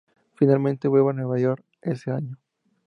Finalmente 0.33 0.87
vuelve 0.87 1.11
a 1.11 1.13
Nueva 1.13 1.37
York 1.37 1.63
ese 1.79 2.09
año. 2.09 2.35